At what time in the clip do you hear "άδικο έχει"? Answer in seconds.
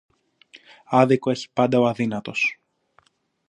0.85-1.49